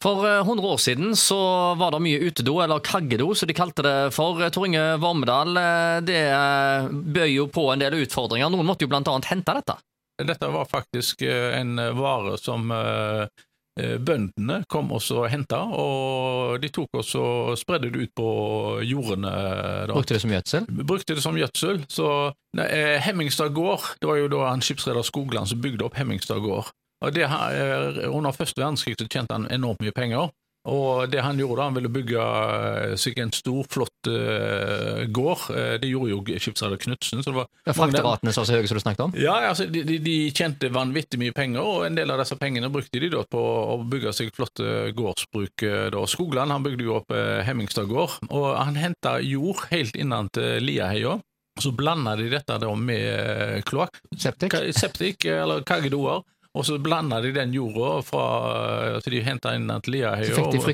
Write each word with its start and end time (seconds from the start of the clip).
For 0.00 0.24
eh, 0.24 0.40
100 0.40 0.64
år 0.66 0.80
siden 0.80 1.16
så 1.16 1.38
var 1.76 1.92
det 1.92 2.00
mye 2.04 2.22
utedo, 2.24 2.56
eller 2.64 2.80
kaggedo 2.84 3.34
som 3.36 3.50
de 3.50 3.56
kalte 3.56 3.84
det 3.84 3.96
for. 4.16 4.40
Tor 4.48 4.66
Inge 4.66 4.96
Vormedal, 5.02 5.52
eh, 5.60 6.00
det 6.08 6.22
bød 6.90 7.28
jo 7.34 7.46
på 7.52 7.68
en 7.72 7.84
del 7.84 7.98
utfordringer. 8.00 8.48
Noen 8.52 8.68
måtte 8.68 8.88
jo 8.88 8.94
annet 8.96 9.28
hente 9.28 9.56
dette. 9.60 9.76
Dette 10.24 10.48
var 10.52 10.64
faktisk 10.68 11.22
eh, 11.22 11.60
en 11.60 11.76
vare 11.96 12.38
som 12.40 12.72
eh, 12.72 13.22
eh, 13.80 13.96
bøndene 14.00 14.62
kom 14.72 14.90
også 14.96 15.22
og 15.22 15.30
henta, 15.32 15.62
og 15.68 16.58
de 16.64 16.72
tok 16.72 17.00
også 17.02 17.22
og 17.52 17.60
spredde 17.60 17.92
det 17.92 18.08
ut 18.08 18.14
på 18.16 18.30
jordene. 18.88 19.30
Da. 19.88 19.94
Brukte 19.94 20.16
det 20.16 20.24
som 20.24 20.32
gjødsel. 20.32 20.68
Brukte 20.80 21.16
det 21.16 21.24
som 21.24 21.40
gjødsel. 21.40 21.84
Så 21.92 22.08
eh, 22.56 22.96
Hemmingstad 23.04 23.52
gård, 23.56 23.94
det 24.00 24.08
var 24.08 24.20
jo 24.20 24.32
da 24.32 24.46
han 24.48 24.64
skipsreder 24.64 25.04
Skogland 25.04 25.52
som 25.52 25.60
bygde 25.60 25.88
opp 25.88 26.00
Hemmingstad 26.00 26.40
gård. 26.44 26.72
Det, 27.14 27.24
Under 28.10 28.32
første 28.36 28.60
verdenskrig 28.60 28.98
så 29.00 29.08
tjente 29.08 29.32
han 29.38 29.48
enormt 29.50 29.80
mye 29.80 29.92
penger. 29.96 30.28
Og 30.68 31.06
det 31.08 31.22
han 31.24 31.38
gjorde 31.40 31.64
han 31.64 31.72
ville 31.72 31.88
bygge 31.88 32.20
eh, 32.20 32.90
seg 33.00 33.16
en 33.22 33.30
stor, 33.32 33.64
flott 33.72 34.10
uh, 34.12 35.06
gård. 35.08 35.46
Eh, 35.56 35.78
det 35.80 35.88
gjorde 35.88 36.10
jo 36.12 36.18
skipsreder 36.36 36.76
Knutsen. 36.82 37.22
Ja, 37.24 37.72
Frakteratene 37.72 38.34
så 38.36 38.44
høye 38.44 38.68
som 38.68 38.76
du 38.76 38.82
snakket 38.82 39.04
om. 39.06 39.14
ja, 39.16 39.38
altså, 39.48 39.64
de, 39.72 39.80
de, 39.88 39.96
de 40.04 40.16
tjente 40.36 40.68
vanvittig 40.68 41.16
mye 41.22 41.32
penger, 41.32 41.64
og 41.64 41.86
en 41.88 41.96
del 41.96 42.12
av 42.12 42.20
disse 42.20 42.36
pengene 42.36 42.68
brukte 42.68 43.00
de 43.00 43.08
da 43.14 43.22
på 43.24 43.40
å 43.40 43.78
bygge 43.88 44.12
seg 44.18 44.34
flotte 44.36 44.90
gårdsbruk. 45.00 45.64
Da. 45.96 46.04
Skogland 46.12 46.52
han 46.52 46.66
bygde 46.68 46.84
jo 46.90 46.98
opp 47.00 47.16
eh, 47.16 47.40
Hemmingstad 47.48 47.88
gård, 47.88 48.18
og 48.28 48.50
han 48.60 48.76
henta 48.76 49.16
jord 49.24 49.64
helt 49.72 49.96
innan 49.96 50.28
til 50.36 50.60
Liaheia. 50.68 51.16
Så 51.60 51.72
blanda 51.76 52.12
de 52.20 52.28
dette 52.32 52.60
da 52.60 52.68
med 52.76 53.64
kloakk, 53.68 53.96
Septik. 54.12 54.52
ka- 54.52 54.68
septik 54.76 55.24
eller 55.28 55.64
kaggedoer, 55.66 56.20
og 56.58 56.64
så 56.66 56.78
blanda 56.82 57.20
de 57.22 57.30
den 57.30 57.52
jorda 57.54 57.90
fra 58.02 58.22
altså 58.96 59.10
de 59.14 59.20
henta 59.22 59.52
inn 59.54 59.68
til 59.84 59.94
Liahøya. 59.94 60.32
Så 60.34 60.40
fikk 60.40 60.50
de 60.56 60.58
og- 60.58 60.64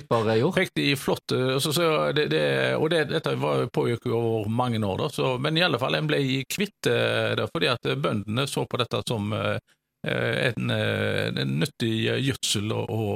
jord. 0.41 0.55
Fikk 0.57 0.71
de 0.79 0.87
flott 0.97 1.35
eh, 1.37 1.59
så, 1.61 1.73
så 1.77 1.89
det, 2.17 2.31
det, 2.33 2.45
Og 2.81 2.89
det, 2.91 3.03
dette 3.11 3.35
pågikk 3.75 4.09
jo 4.09 4.17
over 4.17 4.49
mange 4.49 4.81
år, 4.81 5.03
da, 5.05 5.09
så, 5.13 5.35
men 5.39 5.57
i 5.59 5.65
alle 5.67 5.79
fall 5.83 5.99
en 5.99 6.09
ble 6.09 6.23
kvitt 6.49 6.89
eh, 6.89 7.35
det 7.37 7.51
fordi 7.53 7.69
at 7.75 7.91
bøndene 8.01 8.47
så 8.49 8.65
på 8.65 8.81
dette 8.81 9.03
som 9.09 9.29
eh, 9.37 9.59
en, 10.07 10.71
eh, 10.71 11.29
en 11.43 11.57
nyttig 11.61 11.95
gjødsel 12.25 12.73
å, 12.73 12.83
å, 12.89 13.07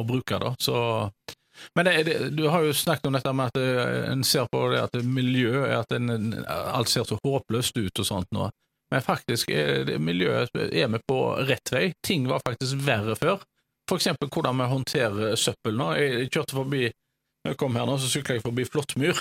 å 0.00 0.04
bruke. 0.08 0.38
Da. 0.40 0.54
Så, 0.58 1.10
men 1.76 1.86
det, 1.86 1.94
det, 2.06 2.16
du 2.38 2.46
har 2.48 2.64
jo 2.64 2.72
snakket 2.74 3.06
om 3.10 3.16
dette 3.18 3.32
med 3.36 3.50
at 3.52 3.58
eh, 3.62 4.10
en 4.12 4.24
ser 4.26 4.50
på 4.50 4.66
det 4.72 4.82
at 4.88 4.98
miljø 5.04 5.62
er 5.66 5.76
at 5.82 5.94
en, 5.94 6.10
alt 6.48 6.90
ser 6.90 7.06
så 7.06 7.18
håpløst 7.22 7.78
ut 7.78 8.02
og 8.02 8.08
sånt 8.08 8.30
nå. 8.34 8.48
Men 8.92 9.04
faktisk 9.04 9.50
er 9.52 9.84
det, 9.88 9.98
miljøet 10.00 10.54
er 10.56 10.88
vi 10.88 11.00
på 11.08 11.18
rett 11.48 11.72
vei. 11.74 11.90
Ting 12.04 12.28
var 12.30 12.44
faktisk 12.46 12.80
verre 12.86 13.16
før. 13.18 13.42
Eksempel 13.92 14.28
hvordan 14.32 14.60
vi 14.60 14.68
håndterer 14.68 15.36
søppel 15.40 15.76
nå. 15.76 15.92
Jeg 15.96 16.30
kjørte 16.32 16.56
forbi 16.56 16.88
når 17.44 17.54
jeg 17.54 17.60
kom 17.60 17.76
her 17.78 17.86
nå, 17.88 17.96
så 18.00 18.10
sykla 18.10 18.36
jeg 18.36 18.44
forbi 18.44 18.64
Flåttmyr, 18.68 19.20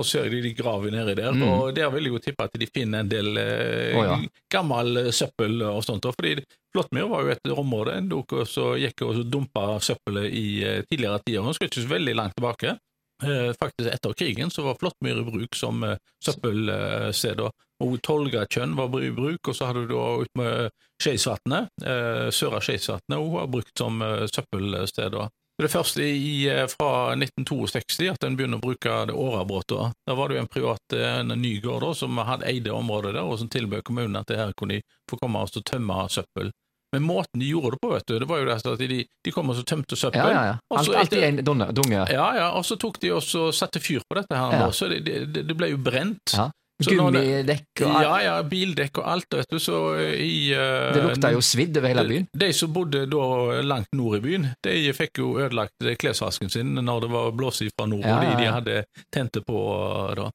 og 0.00 0.06
ser 0.08 0.26
de, 0.32 0.40
de 0.44 0.50
graver 0.56 0.92
nedi 0.92 1.14
der. 1.16 1.36
Mm. 1.36 1.44
Og 1.46 1.74
der 1.76 1.90
vil 1.94 2.08
jeg 2.08 2.14
jo 2.14 2.20
tippe 2.24 2.46
at 2.48 2.56
de 2.58 2.68
finner 2.68 3.04
en 3.04 3.10
del 3.12 3.38
eh, 3.40 3.96
oh, 3.96 4.04
ja. 4.08 4.16
gammel 4.52 5.04
eh, 5.04 5.10
søppel 5.14 5.62
og 5.68 5.82
sånt. 5.86 6.08
fordi 6.16 6.34
Flåttmyr 6.72 7.08
var 7.12 7.24
jo 7.24 7.34
et 7.34 7.52
område 7.52 7.96
en 7.96 8.08
dok 8.10 8.34
så 8.48 8.72
gikk 8.80 9.04
og 9.06 9.14
så 9.18 9.26
dumpa 9.28 9.66
søppelet 9.84 10.32
i 10.32 10.46
eh, 10.64 10.80
tidligere 10.88 11.20
tider. 11.26 11.44
Nå 11.44 11.54
skal 11.56 11.70
ikke 11.70 11.84
så 11.84 11.92
veldig 11.92 12.16
langt 12.18 12.36
tilbake. 12.38 12.76
Eh, 13.22 13.52
faktisk 13.60 13.90
etter 13.92 14.12
krigen 14.18 14.50
så 14.50 14.64
var 14.66 14.78
Flåttmyr 14.80 15.20
i 15.20 15.26
bruk 15.26 15.54
som 15.54 15.82
eh, 15.86 15.98
søppelsted. 16.24 17.36
da. 17.38 17.50
Og 17.82 17.98
Tolgatjønn 18.02 18.74
var 18.78 18.96
i 19.02 19.10
bruk, 19.14 19.48
og 19.48 19.56
så 19.56 19.70
hadde 19.70 19.86
du 19.90 19.94
ut 19.98 20.34
med 20.38 20.70
Skeisvatnet, 21.02 21.70
eh, 21.86 22.28
Søra 22.34 22.60
Skeisvatnet, 22.62 23.18
hun 23.18 23.32
var 23.34 23.50
brukt 23.50 23.78
som 23.78 24.02
eh, 24.02 24.26
søppelsted. 24.26 25.18
Det 25.58 25.68
er 25.68 25.70
først 25.70 25.98
i, 26.02 26.48
eh, 26.50 26.66
fra 26.66 27.14
1962 27.14 28.08
at 28.10 28.24
en 28.24 28.36
begynner 28.38 28.58
å 28.58 28.64
bruke 28.64 28.94
det 29.06 29.14
Årabrottet. 29.14 29.92
Da 30.06 30.14
var 30.18 30.28
det 30.28 30.38
jo 30.38 30.42
en 30.42 30.50
privat 30.50 30.96
eh, 30.96 31.18
en 31.20 31.34
Nygård 31.38 31.84
da, 31.84 31.92
som 31.94 32.18
hadde 32.18 32.48
eide 32.50 32.72
området 32.74 33.14
der, 33.14 33.22
og 33.22 33.38
som 33.38 33.50
tilbød 33.52 33.84
kommunen 33.86 34.18
at 34.18 34.26
det 34.30 34.40
her 34.40 34.54
kunne 34.58 34.80
de 34.80 34.86
få 35.10 35.20
komme 35.20 35.42
og 35.42 35.62
tømme 35.68 36.08
søppel. 36.10 36.50
Men 36.92 37.02
måten 37.08 37.40
de 37.40 37.48
gjorde 37.48 37.76
det 37.76 37.82
på, 37.82 37.92
vet 37.94 38.06
du, 38.06 38.18
det 38.20 38.28
var 38.28 38.42
jo 38.42 38.48
det 38.48 38.56
at 38.60 38.82
de, 38.82 39.02
de 39.24 39.32
kom 39.34 39.52
og 39.52 39.56
så 39.56 39.64
tømte 39.64 39.96
søppel. 39.96 40.20
Ja, 40.20 40.32
ja, 40.32 40.42
ja. 40.52 40.78
Alt, 40.78 40.94
alltid 41.02 41.22
en 41.28 41.44
dunge. 41.44 41.68
dunge. 41.72 42.02
ja, 42.12 42.26
ja, 42.36 42.48
og 42.58 42.66
så 42.68 42.76
tok 42.76 43.00
de 43.00 43.14
og 43.16 43.22
så 43.24 43.48
satte 43.56 43.80
fyr 43.80 44.04
på 44.08 44.18
dette 44.20 44.36
her, 44.36 44.58
Ja. 44.60 44.72
så 44.72 44.88
det, 44.92 45.04
det, 45.06 45.46
det 45.48 45.56
ble 45.56 45.72
jo 45.72 45.80
brent. 45.80 46.36
Ja. 46.36 46.50
Gummidekk 46.82 47.82
og 47.84 47.90
alt. 47.90 48.02
Ja, 48.02 48.14
ja, 48.24 48.34
bildekk 48.48 48.98
og 49.02 49.08
alt, 49.12 49.36
vet 49.36 49.52
du, 49.52 49.58
så 49.62 49.76
i 50.00 50.50
uh, 50.56 50.90
Det 50.94 51.04
lukta 51.04 51.30
jo 51.34 51.42
svidd 51.44 51.78
over 51.78 51.92
hele 51.92 52.04
byen. 52.08 52.26
De, 52.32 52.40
de 52.46 52.56
som 52.56 52.72
bodde 52.74 53.04
da 53.10 53.26
langt 53.62 53.92
nord 53.96 54.18
i 54.18 54.22
byen, 54.24 54.48
de 54.66 54.94
fikk 54.96 55.22
jo 55.22 55.36
ødelagt 55.42 55.86
klesvasken 56.00 56.50
sin 56.52 56.74
når 56.78 57.06
det 57.06 57.12
var 57.12 57.30
blåsig 57.38 57.70
fra 57.76 57.86
nord, 57.90 58.06
Ja, 58.06 58.18
ja, 58.22 58.32
de 58.32 58.42
de 58.42 58.50
hadde 58.56 58.76
tente 59.14 59.44
på 59.46 59.62
eh, 60.08 60.14
da. 60.18 60.28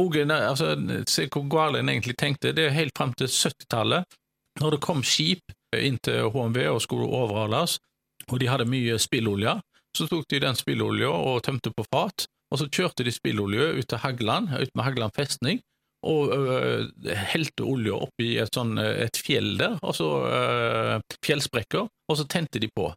Og 0.00 0.16
altså, 0.16 0.72
se 1.06 1.28
hvor 1.28 1.44
galt 1.52 1.78
en 1.78 1.90
egentlig 1.92 2.16
tenkte, 2.18 2.54
det 2.56 2.66
er 2.66 2.76
helt 2.78 2.96
frem 2.96 3.12
til 3.18 3.28
70-tallet, 3.28 4.16
når 4.60 4.76
det 4.76 4.84
kom 4.84 5.02
skip 5.04 5.52
inn 5.80 5.98
til 6.04 6.30
HMV 6.32 6.58
og 6.74 6.82
skulle 6.84 7.08
overhales, 7.08 7.78
og 8.28 8.38
de 8.40 8.48
hadde 8.50 8.68
mye 8.70 8.98
spillolje, 9.02 9.56
så 9.96 10.06
tok 10.08 10.28
de 10.30 10.40
den 10.40 10.56
spillolja 10.56 11.10
og 11.10 11.42
tømte 11.44 11.72
på 11.74 11.84
fat, 11.92 12.26
og 12.52 12.60
så 12.60 12.68
kjørte 12.68 13.04
de 13.04 13.12
spillolje 13.12 13.72
ut 13.78 13.88
til 13.88 14.00
Hagland, 14.02 14.52
ut 14.54 14.72
med 14.74 14.84
Hagland 14.84 15.14
festning, 15.16 15.60
og 16.02 16.32
øh, 16.34 16.88
helte 17.30 17.62
olje 17.62 17.94
oppi 17.94 18.32
et, 18.42 18.50
sånn, 18.54 18.74
øh, 18.82 19.04
et 19.04 19.20
fjell 19.22 19.54
der, 19.60 19.76
altså 19.86 20.08
øh, 20.26 20.96
fjellsprekker, 21.24 21.86
og 21.86 22.18
så 22.18 22.26
tente 22.26 22.58
de 22.62 22.68
på. 22.74 22.88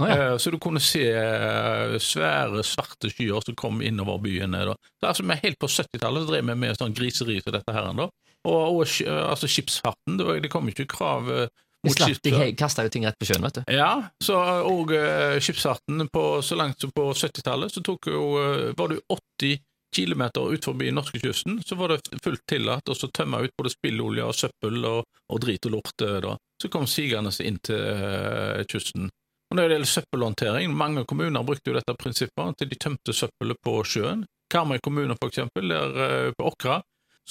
Ah, 0.00 0.08
ja. 0.08 0.32
Eh, 0.32 0.38
Så 0.38 0.50
du 0.50 0.58
kunne 0.58 0.80
se 0.80 1.00
øh, 1.00 1.98
svære, 2.00 2.62
svarte 2.64 3.10
skyer 3.10 3.40
som 3.44 3.56
kom 3.56 3.82
innover 3.82 4.18
byen. 4.18 4.52
Da. 4.52 4.74
Så 5.00 5.06
altså, 5.06 5.22
vi 5.28 5.36
helt 5.42 5.58
på 5.60 5.68
70-tallet 5.68 6.28
drev 6.28 6.46
vi 6.48 6.54
med 6.54 6.78
sånn 6.78 6.94
griseri 6.96 7.40
som 7.40 7.52
dette 7.52 7.72
her. 7.72 7.90
Da. 7.96 8.08
Og, 8.48 8.80
og 8.80 8.86
altså, 8.86 9.48
skipsfarten, 9.48 10.16
det, 10.18 10.26
var, 10.26 10.40
det 10.40 10.50
kom 10.52 10.68
ikke 10.68 10.88
krav 10.88 11.28
øh, 11.28 11.46
slapp, 11.88 12.18
de 12.22 12.52
kasta 12.60 12.84
jo 12.84 12.92
ting 12.92 13.06
rett 13.08 13.16
på 13.18 13.28
sjøen, 13.28 13.44
vet 13.46 13.60
du. 13.60 13.72
Ja, 13.72 13.90
så, 14.20 14.36
og 14.68 14.92
uh, 14.92 15.38
skipsfarten 15.40 16.08
på, 16.12 16.24
så 16.44 16.58
langt 16.58 16.80
som 16.82 16.92
på 16.92 17.06
70-tallet, 17.16 17.72
så 17.72 17.82
tok 17.84 18.10
jo, 18.12 18.24
uh, 18.36 18.66
var 18.76 18.92
jo 18.92 19.00
80 19.40 19.62
kilometer 19.96 20.52
ut 20.52 20.64
forbi 20.64 20.90
norskekysten, 20.94 21.62
så 21.66 21.74
var 21.74 21.94
det 21.94 22.20
fullt 22.22 22.44
tillatt 22.46 22.88
å 22.88 22.94
så 22.94 23.08
tømme 23.10 23.40
ut 23.42 23.56
både 23.58 23.72
spillolje 23.72 24.26
og 24.26 24.36
søppel 24.38 24.84
og, 24.86 25.00
og 25.32 25.40
drit 25.42 25.66
og 25.66 25.74
lort. 25.74 26.04
eh, 26.06 26.20
da. 26.22 26.36
Så 26.62 26.68
kom 26.70 26.86
sigende 26.86 27.32
inn 27.42 27.58
til 27.64 27.80
uh, 27.80 28.60
kysten. 28.70 29.08
Og 29.50 29.56
Når 29.56 29.64
det 29.64 29.74
gjelder 29.74 29.90
søppelhåndtering, 29.94 30.76
mange 30.76 31.02
kommuner 31.10 31.42
brukte 31.42 31.72
jo 31.72 31.78
dette 31.78 31.96
prinsippet, 31.98 32.58
til 32.60 32.70
de 32.70 32.78
tømte 32.78 33.16
søppelet 33.16 33.58
på 33.66 33.80
sjøen. 33.82 34.22
Karmøy 34.52 34.78
kommune, 34.84 35.16
for 35.18 35.32
eksempel, 35.32 35.72
der 35.72 36.30
på 36.36 36.46
Åkra, 36.52 36.80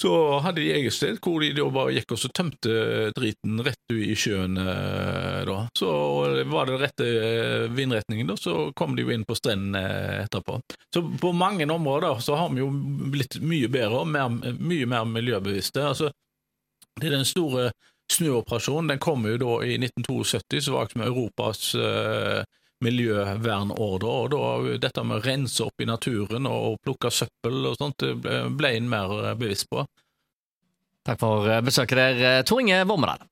så 0.00 0.38
hadde 0.40 0.62
de 0.62 0.70
eget 0.72 0.94
sted 0.96 1.18
hvor 1.20 1.42
de 1.42 1.50
da 1.52 1.66
bare 1.72 1.92
gikk 1.92 2.14
og 2.14 2.20
så 2.22 2.30
tømte 2.32 3.10
driten 3.16 3.60
rett 3.66 3.92
ut 3.92 4.00
i 4.00 4.16
sjøen. 4.16 4.56
eh, 4.56 5.40
da. 5.44 5.58
Så 5.76 5.90
var 6.48 6.70
det 6.70 6.78
rette 6.80 7.08
eh, 7.08 7.66
vindretningen, 7.76 8.30
da, 8.30 8.36
så 8.40 8.70
kom 8.76 8.96
de 8.96 9.04
jo 9.04 9.12
inn 9.12 9.26
på 9.28 9.36
strendene 9.36 9.82
eh, 9.84 10.22
etterpå. 10.24 10.56
Så 10.94 11.04
på 11.20 11.32
mange 11.36 11.68
områder 11.68 12.22
så 12.24 12.38
har 12.40 12.48
vi 12.54 12.62
jo 12.62 12.70
blitt 13.12 13.40
mye 13.44 13.68
bedre 13.68 14.00
og 14.00 14.08
mer, 14.08 14.32
mye 14.56 14.88
mer 14.88 15.04
miljøbevisste. 15.04 15.84
Altså, 15.92 16.12
det 17.00 17.10
er 17.10 17.18
den 17.18 17.28
store 17.28 17.70
snuoperasjonen. 18.12 18.94
Den 18.94 19.02
kom 19.02 19.28
jo 19.28 19.36
da 19.40 19.58
i 19.66 19.76
1972, 19.78 20.64
så 20.64 20.78
var 20.78 20.88
det 20.88 21.04
Europas 21.06 21.74
eh, 21.76 22.40
miljøvernordre. 22.84 24.10
Og 24.10 24.30
da 24.34 24.76
dette 24.86 25.04
med 25.06 25.20
å 25.20 25.24
rense 25.24 25.64
opp 25.64 25.82
i 25.82 25.88
naturen 25.88 26.48
og, 26.50 26.78
plukke 26.84 27.12
søppel 27.12 27.70
og 27.70 27.78
sånt, 27.80 28.00
det 28.02 28.14
ble, 28.56 28.74
en 28.76 28.88
mer 28.90 29.34
bevisst 29.40 29.68
på. 29.70 29.84
Takk 31.06 31.20
for 31.20 31.48
besøket 31.64 31.96
der, 31.96 32.24
eh, 32.28 32.42
Tor 32.44 32.60
Inge 32.60 32.84
Vormedal. 32.84 33.24